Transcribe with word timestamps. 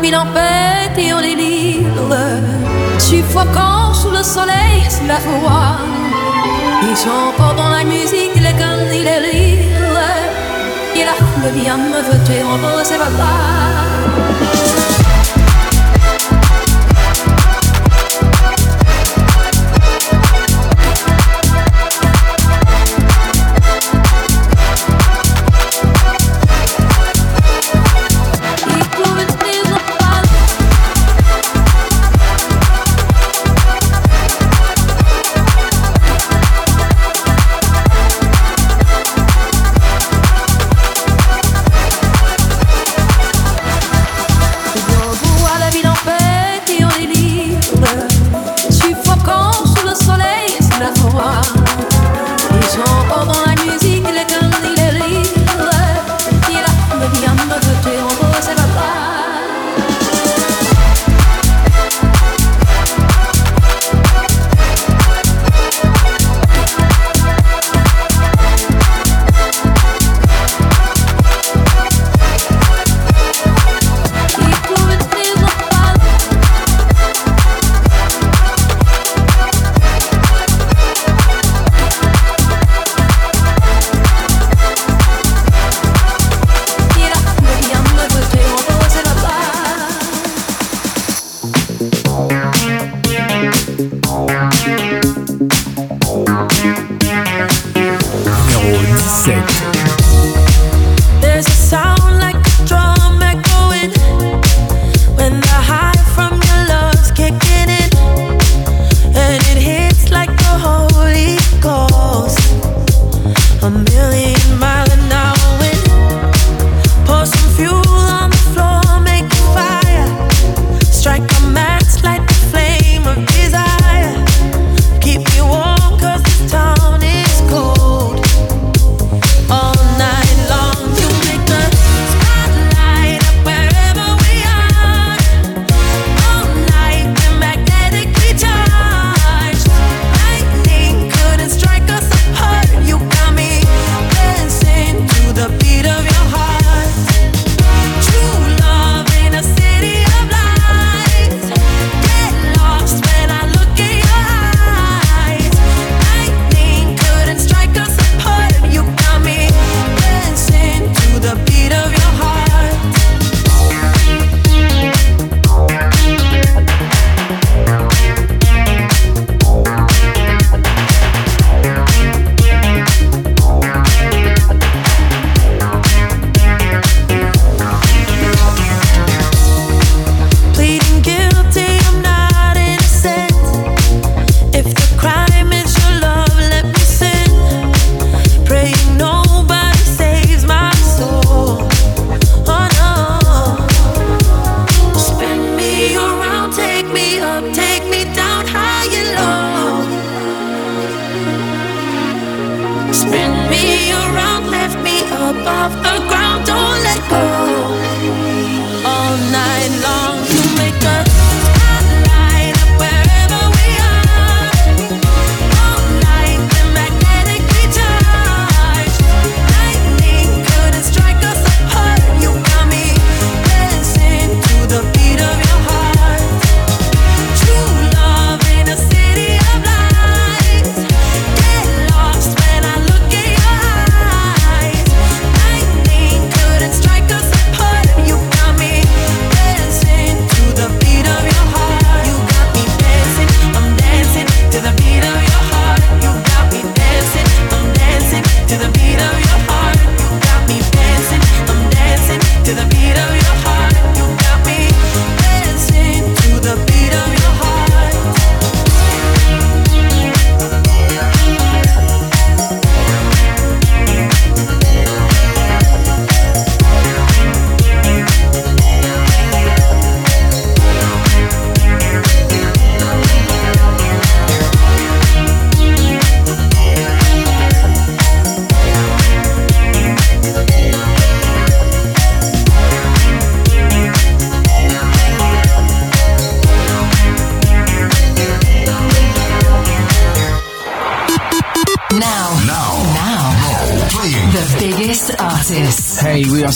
ville 0.00 0.16
en 0.16 0.26
paix 0.26 0.90
et 0.98 1.12
en 1.12 1.20
délire, 1.20 1.82
suffoquant 2.98 3.92
sous 3.94 4.10
le 4.10 4.22
soleil, 4.22 4.82
sous 4.88 5.06
la 5.06 5.16
foi. 5.16 5.78
Ils 6.82 6.96
sont 6.96 7.32
pendant 7.36 7.68
la 7.68 7.84
musique, 7.84 8.34
les 8.36 8.56
cannes 8.58 8.90
et 8.92 9.02
les 9.02 9.18
rires. 9.18 9.60
Et 10.96 11.04
la 11.04 11.12
foule 11.12 11.50
vient 11.54 11.76
me 11.76 12.00
voter 12.02 12.42
en 12.42 12.56
beau, 12.58 12.82
c'est 12.82 12.98
pas 12.98 14.69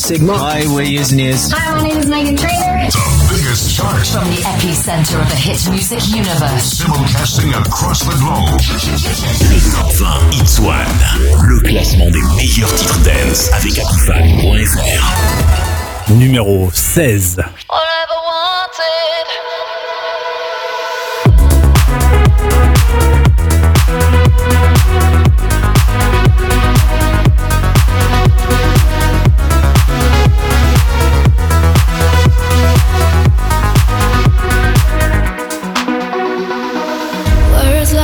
Sigma. 0.04 0.36
Hi, 0.36 0.66
we're 0.66 0.82
Years 0.82 1.12
and 1.12 1.20
Years. 1.22 1.50
Hi, 1.50 1.80
my 1.80 1.88
name 1.88 1.96
is 1.96 2.06
Megan 2.06 2.36
Trainor. 2.36 2.90
The 2.92 3.24
biggest 3.32 3.74
charts. 3.74 4.12
From 4.12 4.28
the 4.28 4.36
epicenter 4.44 5.16
of 5.22 5.28
the 5.30 5.34
hit 5.34 5.56
music 5.70 6.06
universe. 6.14 6.76
Simulcasting 6.76 7.56
across 7.56 8.04
the 8.04 8.12
globe. 8.20 8.60
Le 9.48 9.60
top 9.72 9.88
20 9.88 10.36
Hits 10.36 10.60
One. 10.60 11.00
Le 11.48 11.58
classement 11.60 12.10
des 12.10 12.20
meilleurs 12.36 12.74
titres 12.74 12.98
dance 12.98 13.50
avec 13.54 13.78
Apifan.fr. 13.78 15.04
Numéro 16.12 16.70
16. 16.70 17.40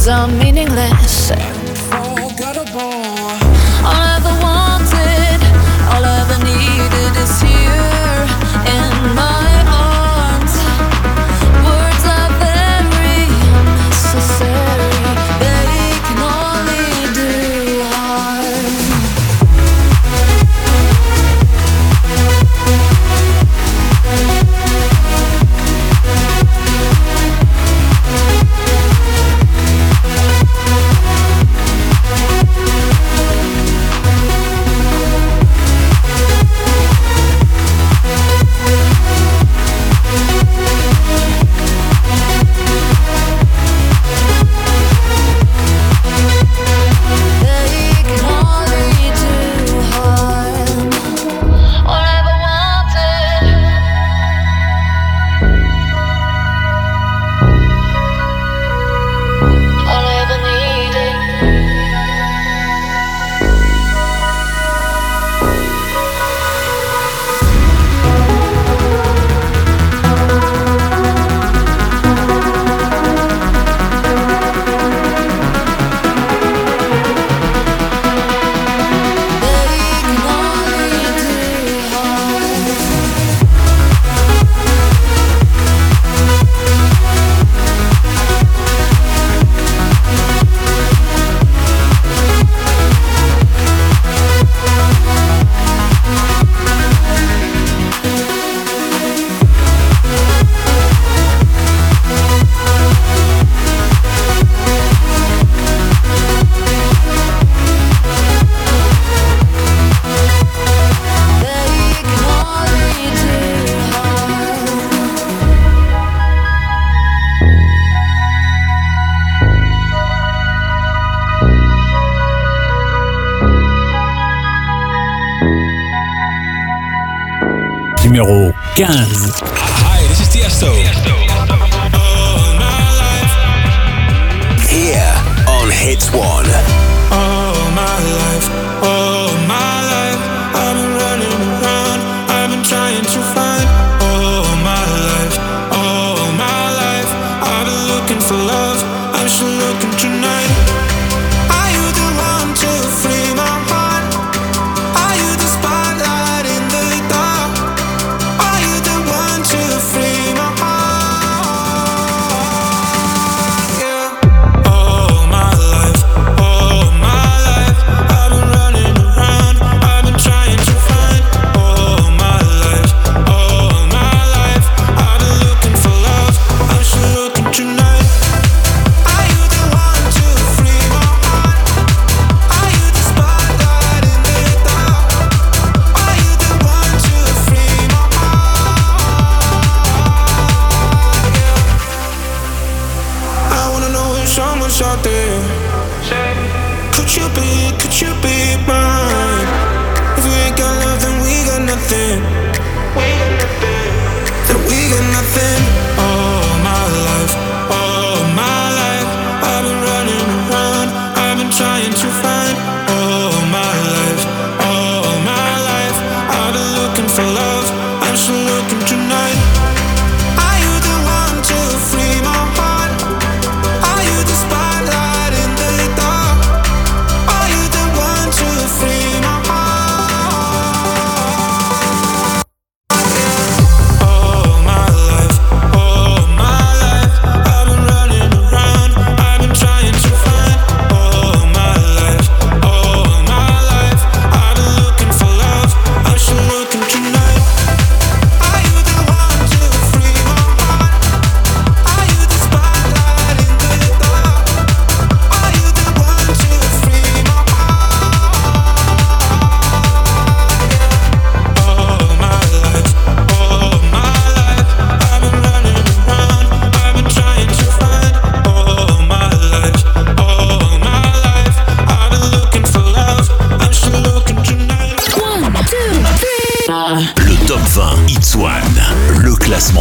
Words 0.00 0.08
are 0.08 0.28
meaningless 0.28 1.19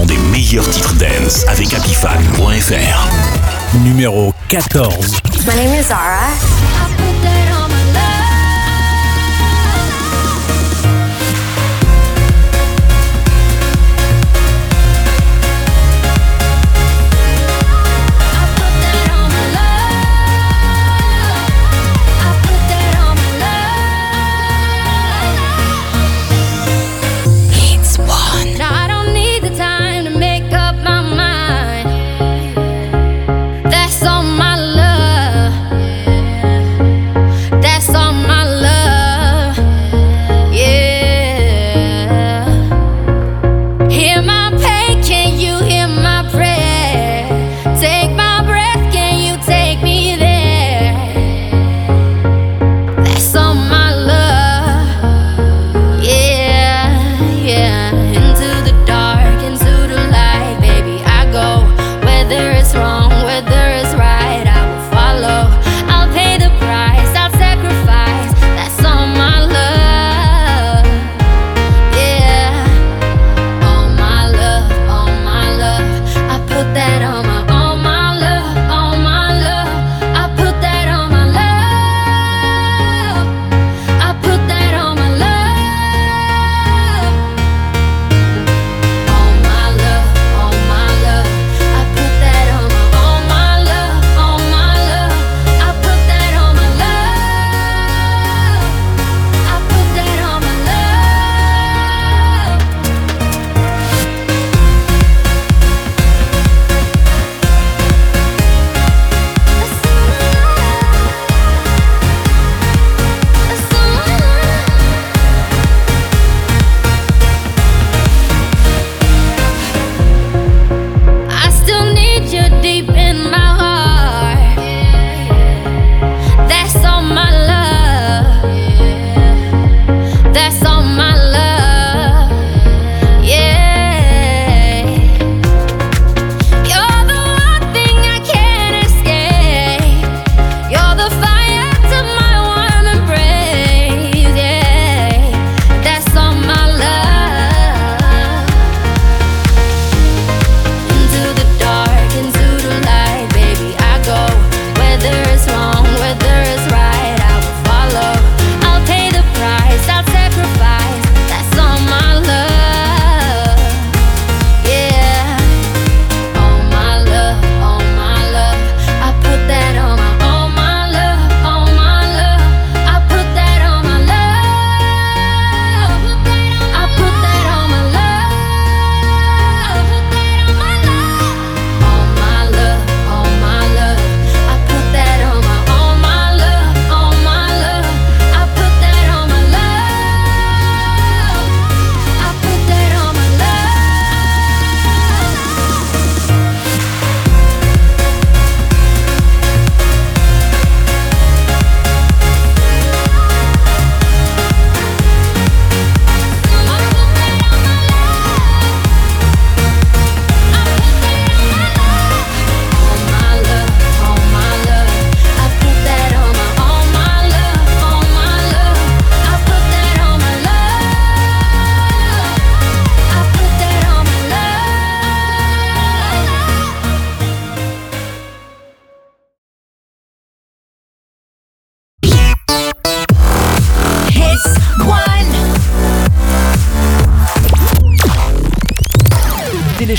des 0.06 0.18
meilleurs 0.18 0.70
titres 0.70 0.94
dance 0.96 1.46
avec 1.48 1.74
happyfan.fr. 1.74 3.08
Numéro 3.86 4.34
14. 4.50 5.22
My 5.48 5.56
name 5.56 5.74
is 5.80 5.88
Zara. 5.88 6.28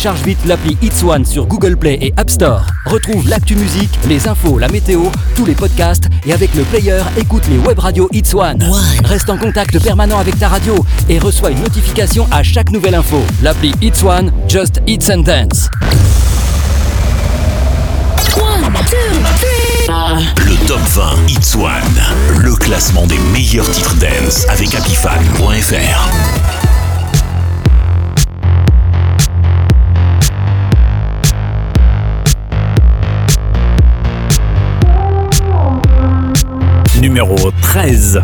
Télécharge 0.00 0.24
vite 0.24 0.38
l'appli 0.46 0.78
It's 0.80 1.02
One 1.02 1.26
sur 1.26 1.44
Google 1.44 1.76
Play 1.76 1.98
et 2.00 2.14
App 2.16 2.30
Store. 2.30 2.64
Retrouve 2.86 3.28
l'actu 3.28 3.54
musique, 3.54 3.90
les 4.08 4.28
infos, 4.28 4.58
la 4.58 4.68
météo, 4.68 5.02
tous 5.36 5.44
les 5.44 5.54
podcasts 5.54 6.04
et 6.24 6.32
avec 6.32 6.54
le 6.54 6.62
player, 6.62 7.02
écoute 7.18 7.42
les 7.50 7.58
web 7.58 7.78
radios 7.78 8.08
It's 8.10 8.32
One. 8.32 8.64
Reste 9.04 9.28
en 9.28 9.36
contact 9.36 9.78
permanent 9.78 10.18
avec 10.18 10.38
ta 10.38 10.48
radio 10.48 10.74
et 11.10 11.18
reçois 11.18 11.50
une 11.50 11.60
notification 11.60 12.26
à 12.30 12.42
chaque 12.42 12.70
nouvelle 12.70 12.94
info. 12.94 13.20
L'appli 13.42 13.74
It's 13.82 14.02
One, 14.02 14.32
just 14.48 14.80
It's 14.86 15.10
and 15.10 15.18
Dance. 15.18 15.68
Le 20.38 20.66
top 20.66 20.80
20 20.80 21.28
It's 21.28 21.54
One. 21.56 22.38
Le 22.38 22.56
classement 22.56 23.06
des 23.06 23.18
meilleurs 23.34 23.70
titres 23.70 23.96
dance 23.96 24.46
avec 24.48 24.74
apifan.fr. 24.74 26.49
Numéro 37.00 37.34
13. 37.62 38.20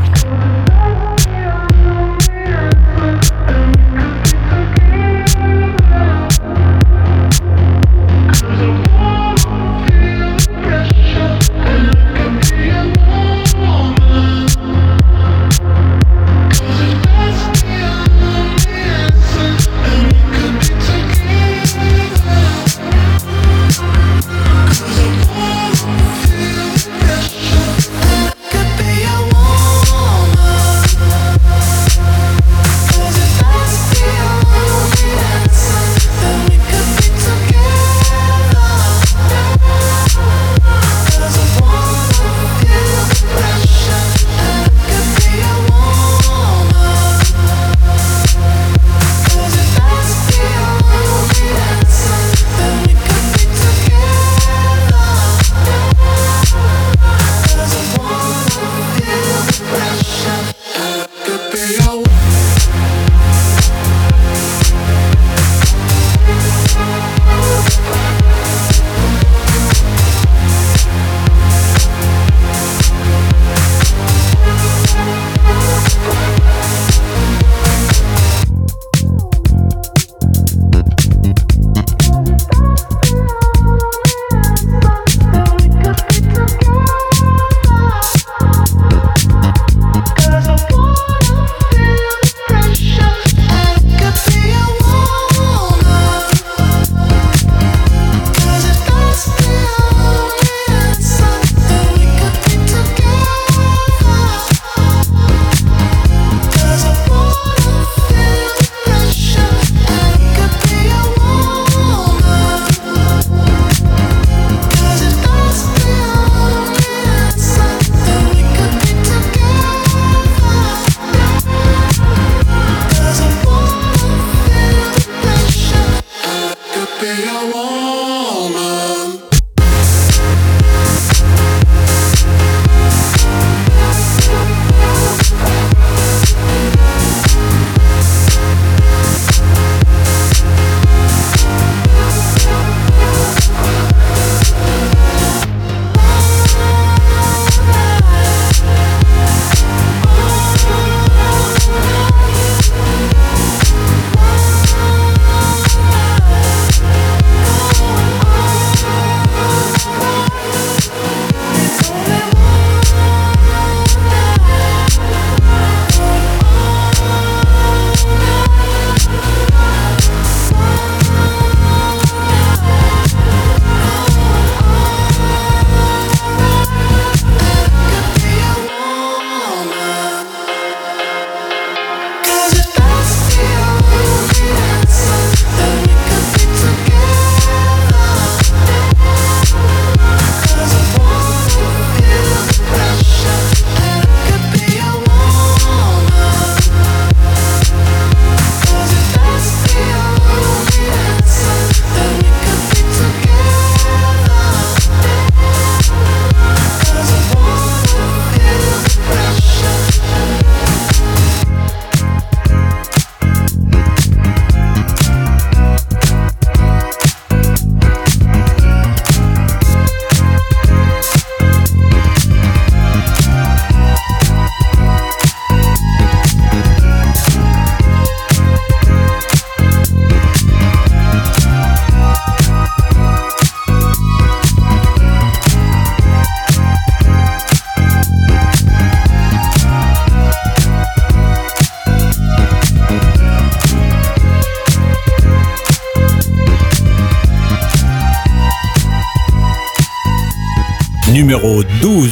Numéro 251.46 251.62
12. 251.80 252.05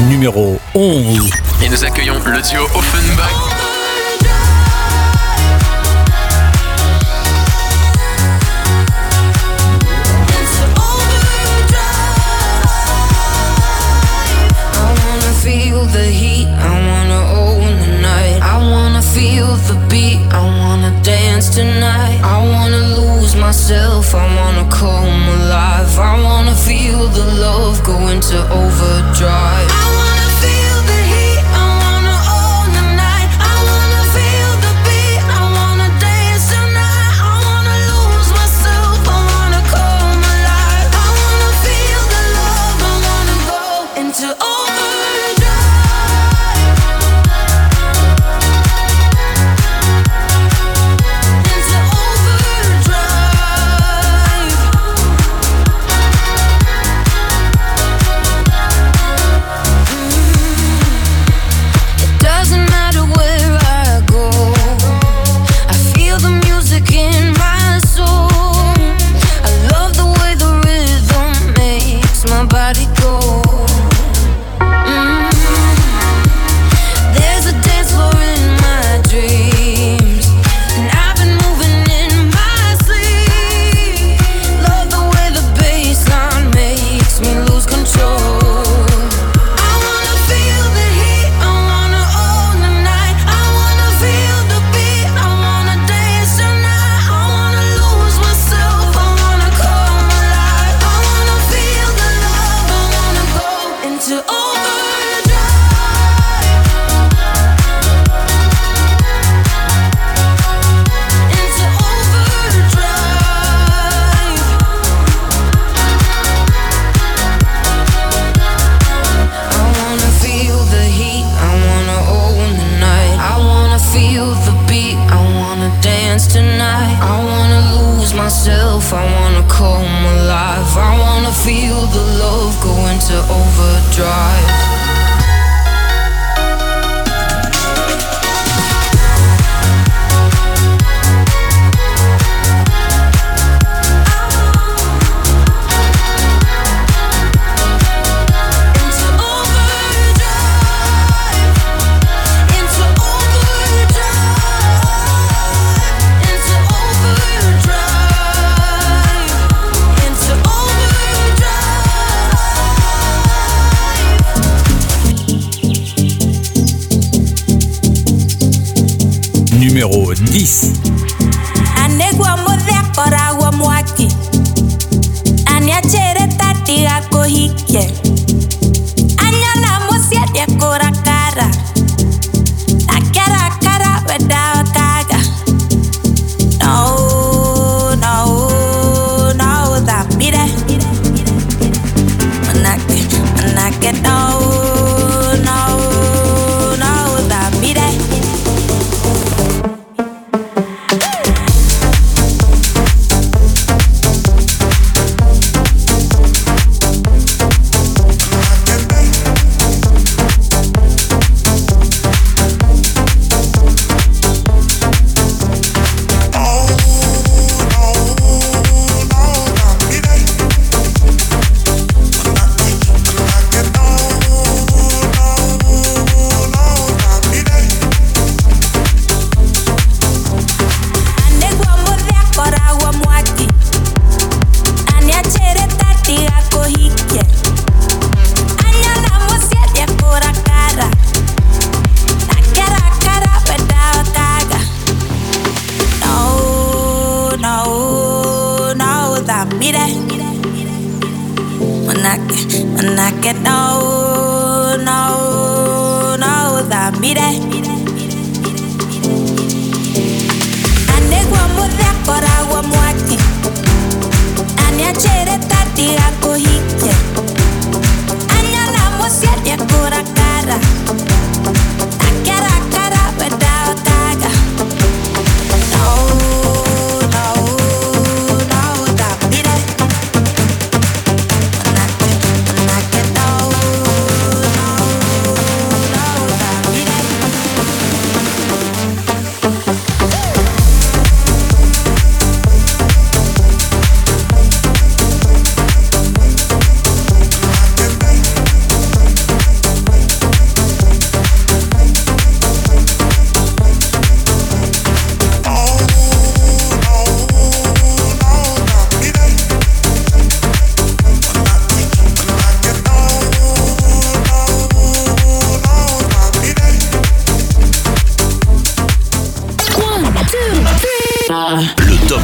Numéro 0.00 0.60
11. 0.74 1.30
Et 1.62 1.68
nous 1.70 1.84
accueillons 1.84 2.18
le 2.26 2.42
duo 2.42 2.64
Offenbach. 2.74 3.32
feel 15.42 15.84
the 15.86 16.04
heat, 16.04 16.48
I 16.48 16.74
wanna 16.88 17.20
own 17.40 17.78
the 17.78 18.00
night. 18.02 18.40
I 18.42 18.58
wanna 18.58 19.00
feel 19.00 19.46
the 19.68 19.76
beat, 19.88 20.18
I 20.32 20.44
wanna 20.44 20.55
dance 21.36 21.54
tonight. 21.54 22.18
I 22.22 22.38
wanna 22.52 22.82
lose 22.98 23.36
myself, 23.36 24.14
I 24.14 24.24
wanna 24.36 24.68
come 24.70 25.28
alive. 25.38 25.98
I 25.98 26.22
wanna 26.22 26.54
feel 26.54 27.08
the 27.08 27.26
love 27.40 27.82
go 27.84 28.08
into 28.08 28.38
overdrive. 28.50 29.95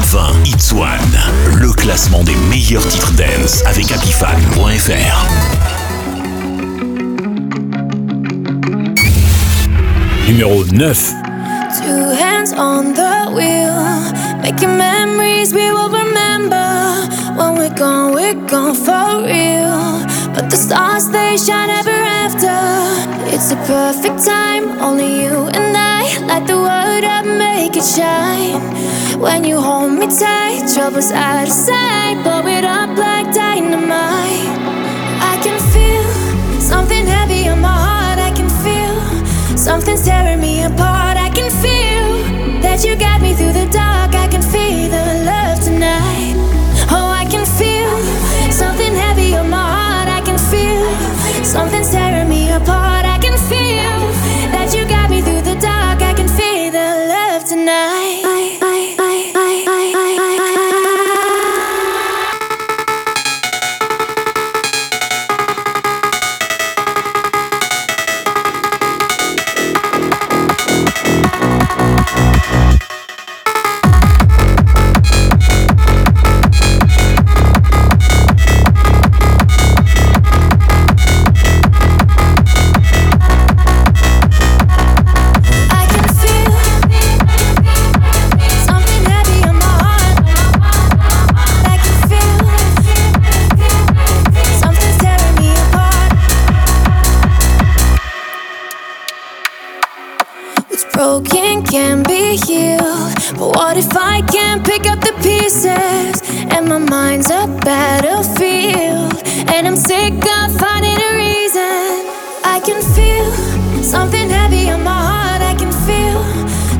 It's 0.04 0.72
One, 0.72 1.60
le 1.60 1.72
classement 1.72 2.24
des 2.24 2.34
meilleurs 2.50 2.86
titres 2.88 3.12
dance 3.12 3.62
avec 3.66 3.90
happyfan.fr. 3.92 5.26
Numéro 10.26 10.64
9. 10.64 11.14
Two 11.78 12.10
hands 12.18 12.52
on 12.58 12.92
the 12.94 13.30
wheel, 13.32 13.72
making 14.42 14.76
memories 14.76 15.54
we 15.54 15.70
will 15.70 15.88
remember. 15.88 17.06
When 17.36 17.56
we're 17.56 17.74
gone, 17.74 18.12
we're 18.12 18.34
gone 18.48 18.74
for 18.74 19.22
real. 19.24 20.04
But 20.34 20.50
the 20.50 20.56
stars 20.56 21.08
they 21.10 21.36
shine 21.36 21.70
ever 21.70 21.90
after. 21.90 22.50
It's 23.34 23.52
a 23.52 23.56
perfect 23.66 24.24
time, 24.26 24.80
only 24.82 25.22
you 25.22 25.48
and 25.54 25.76
I. 25.76 26.02
Light 26.26 26.46
the 26.48 26.56
world 26.56 27.04
up, 27.04 27.24
make 27.24 27.76
it 27.76 27.84
shine. 27.84 28.91
When 29.22 29.44
you 29.44 29.60
hold 29.60 29.92
me 29.92 30.08
tight, 30.08 30.66
troubles 30.74 31.12
out 31.12 31.44
of 31.44 31.48
sight, 31.48 32.20
blow 32.24 32.44
it 32.44 32.64
up 32.64 32.98
like 32.98 33.32
dynamite. 33.32 34.50
I 35.22 35.38
can 35.44 35.60
feel 35.70 36.60
something 36.60 37.06
heavy 37.06 37.46
on 37.46 37.60
my 37.60 37.68
heart. 37.68 38.18
I 38.18 38.32
can 38.34 38.50
feel 38.64 39.56
something's 39.56 40.04
tearing 40.04 40.40
me 40.40 40.64
apart. 40.64 41.16
I 41.16 41.30
can 41.30 41.52
feel 41.62 42.60
that 42.62 42.84
you 42.84 42.96
got 42.96 43.22
me 43.22 43.32
through 43.32 43.52
the 43.52 43.68
dark. 43.70 44.12
I 44.16 44.26
can 44.26 44.42
feel 44.42 44.90
the 44.90 45.22
love 45.30 45.62
tonight. 45.62 46.34
Oh, 46.90 47.06
I 47.06 47.24
can 47.30 47.46
feel 47.46 47.94
something 48.50 48.92
heavy 48.92 49.36
on 49.36 49.48
my 49.48 49.68
heart. 49.76 50.08
I 50.08 50.20
can 50.26 50.38
feel 50.50 50.82
something's 51.44 51.92
tearing 51.92 52.01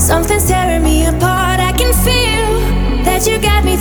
Something's 0.03 0.45
tearing 0.49 0.83
me 0.83 1.07
apart. 1.07 1.61
I 1.61 1.73
can 1.79 1.93
feel 2.03 3.05
that 3.05 3.25
you 3.25 3.39
got 3.41 3.65
me. 3.65 3.72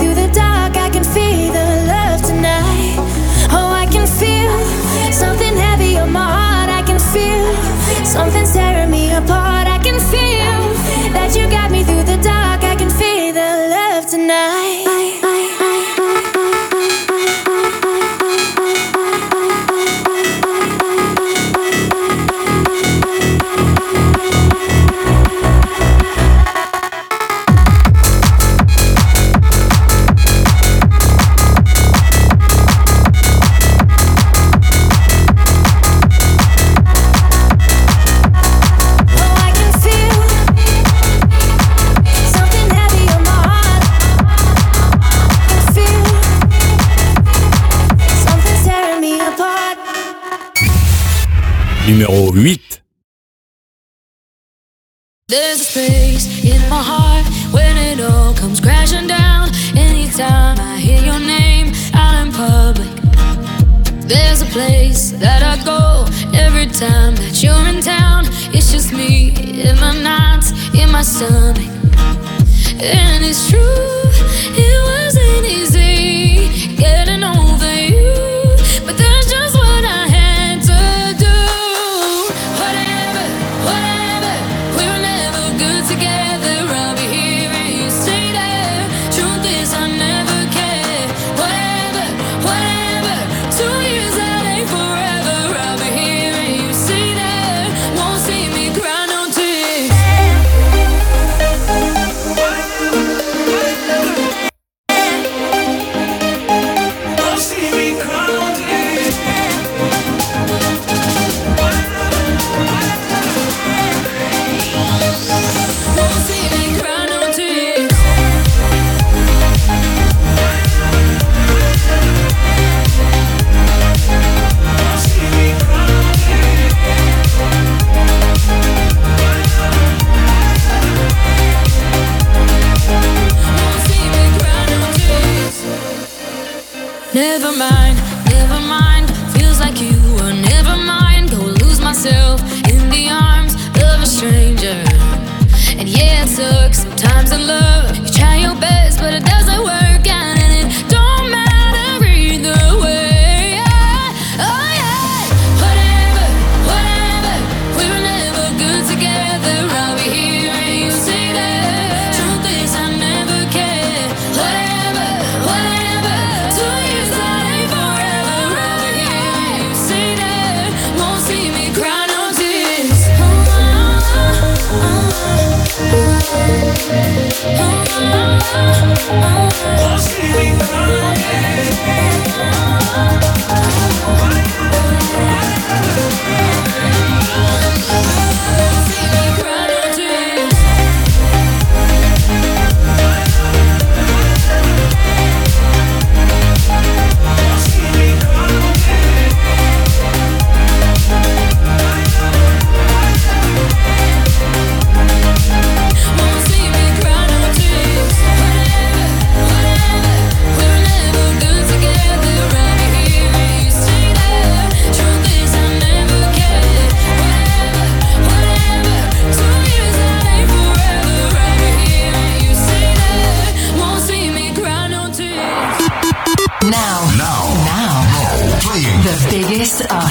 numéro 52.12 52.32
8. 52.34 52.70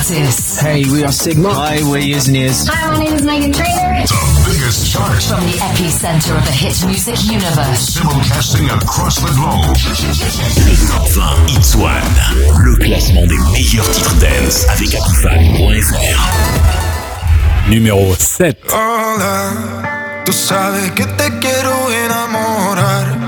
Sigma. 0.02 1.52
Hi, 1.52 1.82
we're 1.82 1.98
Years 1.98 2.26
and 2.28 2.36
Years. 2.36 2.66
Hi, 2.66 2.90
my 2.90 3.04
name 3.04 3.14
is 3.14 3.22
Megan 3.22 3.52
Trainor. 3.52 4.06
The 4.08 4.42
biggest 4.48 4.90
chart. 4.90 5.22
From 5.22 5.44
the 5.44 5.58
epicenter 5.60 6.38
of 6.38 6.44
the 6.46 6.52
hit 6.52 6.72
music 6.86 7.20
universe. 7.24 8.00
Simulcasting 8.00 8.68
across 8.72 9.20
the 9.20 9.28
globe. 9.36 9.76
Le 10.64 10.76
top 10.88 11.04
20 11.04 11.52
Hits 11.52 11.76
One. 11.76 12.16
Le 12.64 12.76
classement 12.76 13.26
des 13.26 13.38
meilleurs 13.52 13.90
titres 13.90 14.14
dance 14.16 14.66
avec 14.70 14.94
Apifan.fr. 14.94 16.20
Numéro 17.68 18.14
7. 18.18 18.56
Hola, 18.72 20.22
tú 20.24 20.32
sabes 20.32 20.92
que 20.92 21.04
te 21.04 21.28
quiero 21.40 21.90
enamorar. 22.06 23.18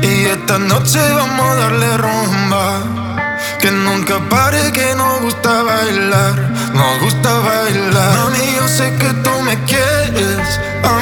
Y 0.00 0.26
esta 0.26 0.58
noche 0.58 1.00
vamos 1.12 1.46
a 1.46 1.54
darle 1.56 1.96
rumba. 1.96 3.03
Que 3.64 3.70
nunca 3.70 4.20
pare, 4.28 4.70
que 4.72 4.94
nos 4.94 5.22
gusta 5.22 5.62
bailar, 5.62 6.34
nos 6.74 7.00
gusta 7.00 7.32
bailar. 7.32 8.14
Mami, 8.14 8.56
yo 8.56 8.68
sé 8.68 8.92
que 8.98 9.08
tú 9.24 9.30
me 9.40 9.56
quieres, 9.64 10.60
a 10.82 10.98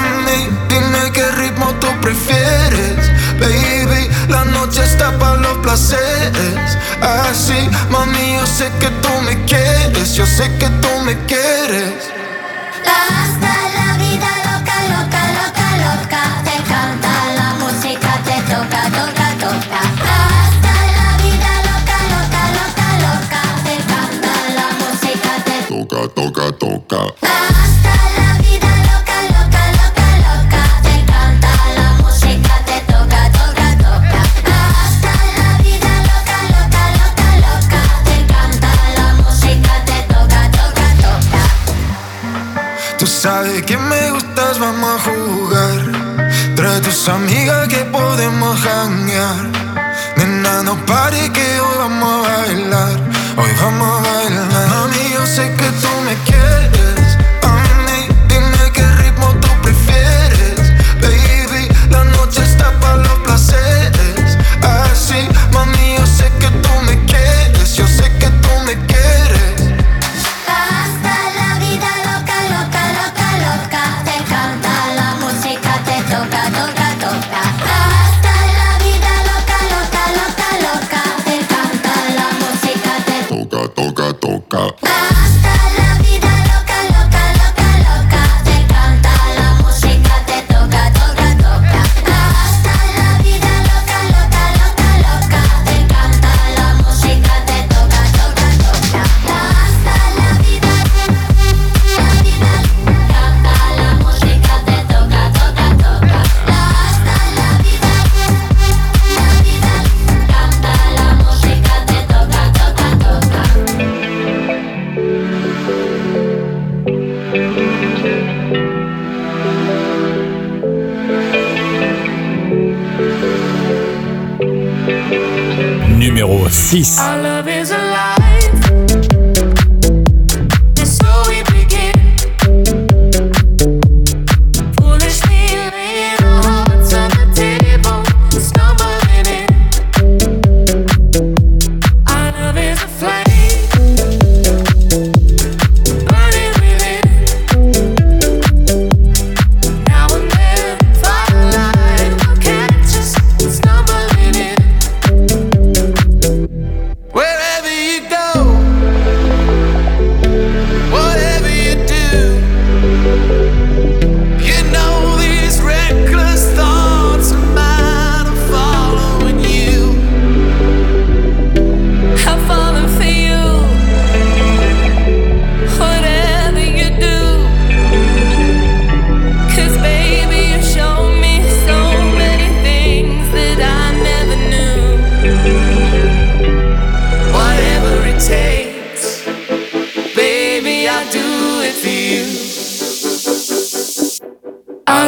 dime 0.68 1.10
qué 1.12 1.28
ritmo 1.32 1.74
tú 1.80 1.88
prefieres. 2.00 2.98
Baby, 3.40 4.08
la 4.28 4.44
noche 4.44 4.84
está 4.84 5.10
para 5.18 5.38
los 5.38 5.58
placeres. 5.58 6.78
Así, 7.00 7.68
mami, 7.90 8.36
yo 8.36 8.46
sé 8.46 8.70
que 8.78 8.90
tú 9.02 9.10
me 9.26 9.44
quieres, 9.44 10.14
yo 10.14 10.24
sé 10.24 10.44
que 10.60 10.68
tú 10.68 10.88
me 11.04 11.18
quieres. 11.26 12.12
Toca. 26.62 27.02
Hasta 27.22 27.94
la 28.18 28.30
vida 28.44 28.70
loca, 28.88 29.16
loca, 29.34 29.62
loca, 29.80 30.06
loca. 30.26 30.62
Te 30.86 30.96
canta 31.10 31.52
la 31.78 31.88
música, 32.02 32.54
te 32.68 32.78
toca, 32.92 33.20
toca, 33.38 33.66
toca. 33.84 34.20
Hasta 34.82 35.12
la 35.38 35.50
vida 35.64 35.92
loca, 36.10 36.36
loca, 36.54 36.82
loca, 37.00 37.28
loca. 37.46 37.80
Te 38.06 38.16
canta 38.32 38.70
la 38.98 39.08
música, 39.20 39.72
te 39.88 39.98
toca, 40.12 40.40
toca, 40.58 40.86
toca. 41.04 41.42
Tú 42.98 43.06
sabes 43.06 43.62
que 43.62 43.76
me 43.76 44.10
gustas, 44.12 44.58
vamos 44.60 44.90
a 44.94 45.10
jugar. 45.10 45.80
Trae 46.54 46.80
tus 46.80 47.08
amigas 47.08 47.66
que 47.68 47.84
podemos 47.86 48.60
janguear. 48.60 49.44
Nena, 50.16 50.62
no 50.62 50.74
pare 50.86 51.22
que 51.32 51.60
hoy 51.60 51.76
vamos 51.78 52.28
a 52.28 52.36
bailar. 52.36 52.96
Hoy 53.36 53.52
vamos 53.60 53.88
a 53.88 54.00
bailar. 54.00 54.11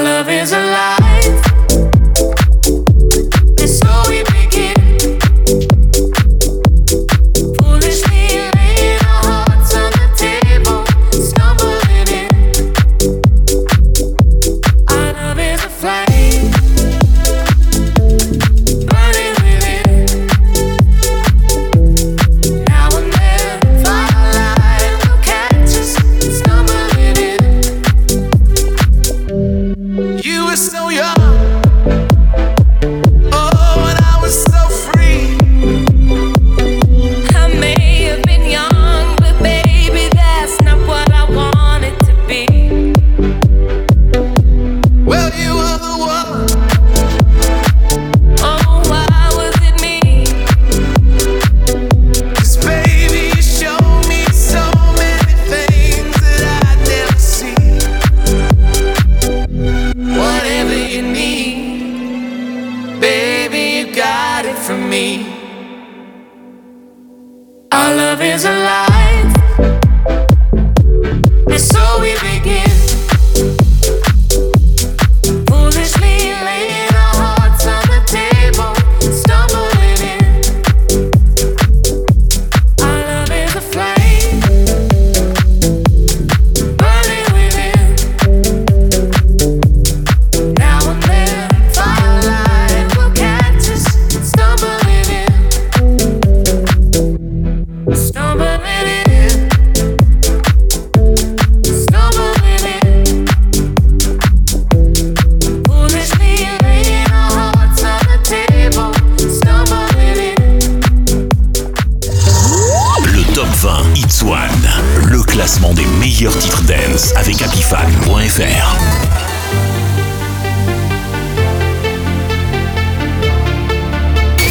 Love 0.02 0.28
is 0.28 0.52
alive. 0.52 1.03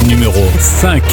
Numéro 0.06 0.52
5. 0.82 1.04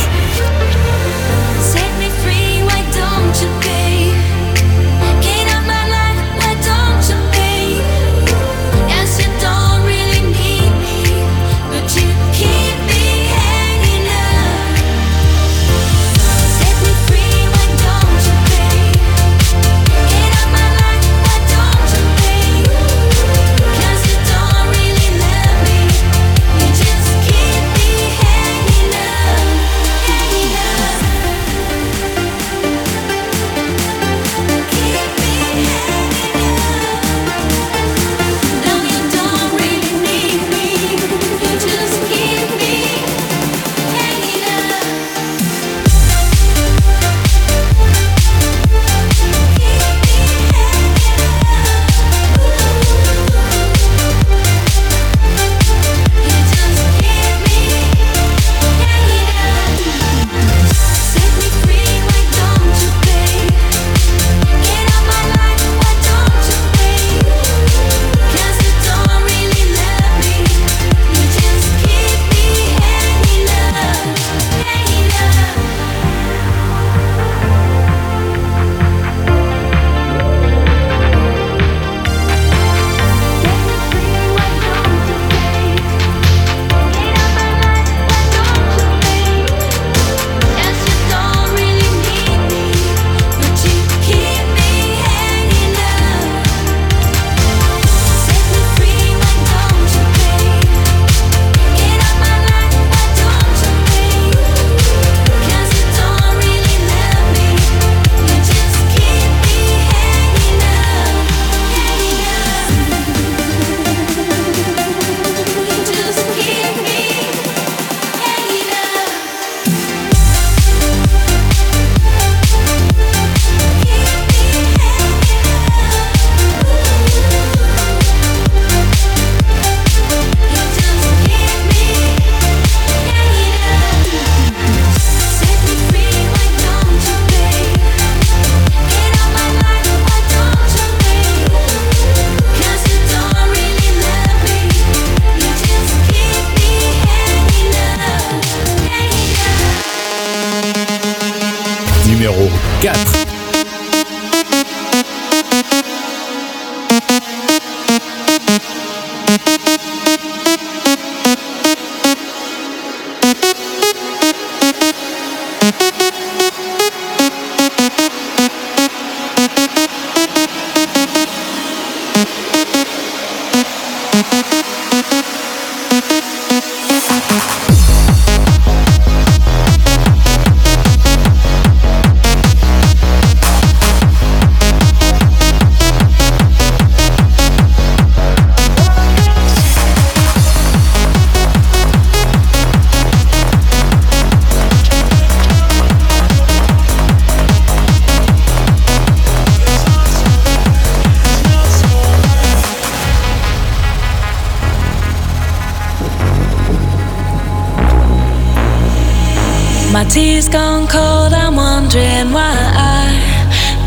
My 209.92 210.04
tea's 210.04 210.48
gone 210.48 210.86
cold, 210.86 211.32
I'm 211.32 211.56
wondering 211.56 212.30
why 212.32 212.54
I 212.54 213.10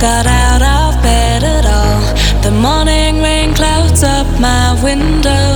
got 0.02 0.28
out 0.28 0.62
of 0.62 1.02
bed 1.02 1.44
at 1.46 1.66
all. 1.66 2.04
The 2.44 2.52
morning 2.52 3.22
rain 3.22 3.54
clouds 3.54 4.04
up 4.04 4.28
my 4.38 4.78
window, 4.84 5.48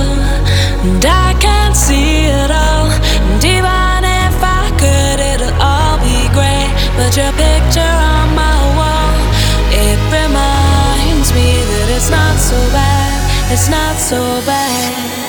and 0.88 1.04
I 1.04 1.36
can't 1.38 1.76
see 1.76 2.24
at 2.32 2.50
all. 2.50 2.88
And 3.28 3.44
even 3.44 4.00
if 4.24 4.36
I 4.40 4.72
could, 4.80 5.20
it'll 5.20 5.52
all 5.60 5.98
be 6.00 6.16
grey. 6.32 6.64
But 6.96 7.12
your 7.14 7.32
picture 7.36 7.94
on 8.16 8.34
my 8.34 8.58
wall, 8.72 9.20
it 9.68 10.00
reminds 10.08 11.28
me 11.36 11.60
that 11.60 11.88
it's 11.92 12.08
not 12.08 12.38
so 12.40 12.56
bad, 12.72 13.52
it's 13.52 13.68
not 13.68 13.96
so 13.96 14.40
bad. 14.46 15.27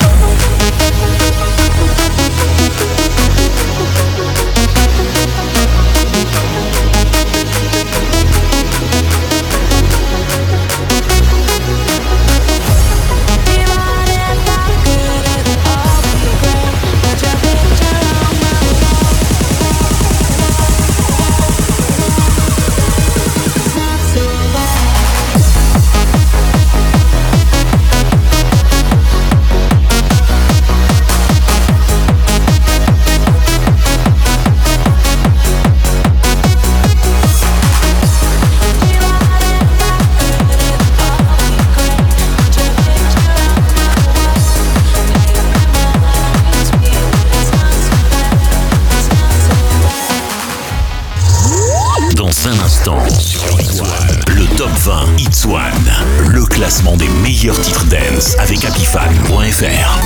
meilleurs 57.42 57.62
titres 57.62 57.86
dance 57.86 58.36
avec 58.38 58.66
happyfan.fr. 58.66 60.00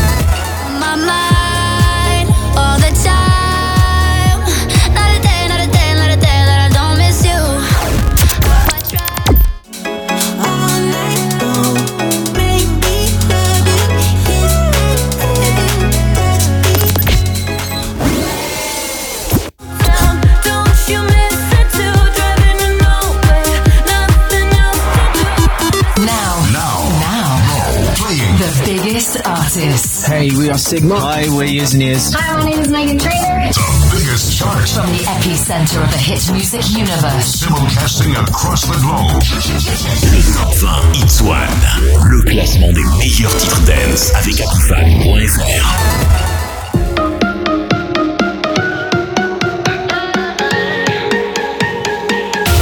The 28.43 28.51
biggest 28.65 29.25
artists. 29.25 30.05
Hey, 30.05 30.29
we 30.35 30.49
are 30.49 30.57
Sigma. 30.57 30.99
Hi, 30.99 31.29
we're 31.29 31.45
Years 31.45 31.73
and 31.75 31.81
Years. 31.81 32.11
Hi, 32.13 32.43
my 32.43 32.43
name 32.43 32.59
is 32.59 32.67
Megan 32.67 32.99
Trainor. 32.99 33.47
The 33.47 33.87
biggest 33.95 34.37
chart. 34.37 34.67
From 34.67 34.91
the 34.91 34.99
epicenter 35.07 35.79
of 35.81 35.89
the 35.89 35.97
hit 35.97 36.29
music 36.29 36.59
universe. 36.75 37.39
Simulcasting 37.39 38.11
across 38.19 38.67
the 38.67 38.75
globe. 38.83 39.23
Le 40.11 40.19
Top 40.35 40.51
20 40.59 40.91
Hits 40.91 41.21
One. 41.23 41.63
Le 42.11 42.19
classement 42.23 42.73
des 42.73 42.83
meilleurs 42.99 43.31
titres 43.37 43.61
dance 43.63 44.11
avec 44.13 44.41
Apifan.fr. 44.41 46.03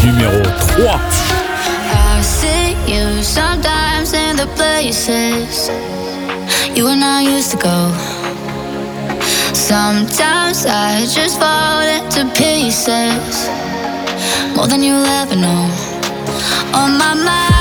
numéro 0.06 0.44
3. 0.78 1.31
places 4.56 5.70
you 6.76 6.88
and 6.88 7.04
I 7.04 7.22
used 7.22 7.52
to 7.52 7.58
go. 7.58 7.80
Sometimes 9.54 10.66
I 10.66 11.06
just 11.06 11.40
fall 11.40 11.82
into 11.82 12.24
pieces 12.36 13.50
more 14.56 14.68
than 14.68 14.84
you'll 14.84 15.06
ever 15.06 15.36
know. 15.36 15.64
On 16.74 16.98
my 16.98 17.14
mind. 17.14 17.61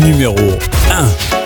Numéro 0.00 0.34
1. 0.88 1.39